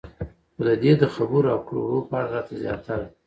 خو 0.53 0.61
د 0.67 0.69
دې 0.83 0.93
د 1.01 1.03
خبرو 1.15 1.47
او 1.53 1.59
کړو 1.67 1.79
وړو 1.85 2.07
په 2.09 2.13
اړه 2.19 2.29
راته 2.35 2.53
زياتره 2.63 3.07